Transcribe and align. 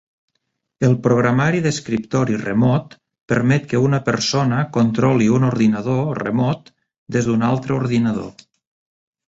El 0.85 0.93
programari 1.07 1.59
d'escriptori 1.65 2.37
remot 2.45 2.95
permet 3.33 3.69
que 3.75 3.83
una 3.89 4.01
persona 4.09 4.63
controli 4.79 5.29
un 5.37 5.47
ordinador 5.53 6.03
remot 6.25 6.75
des 7.19 7.31
d'un 7.31 7.49
altre 7.53 7.81
ordinador. 7.81 8.29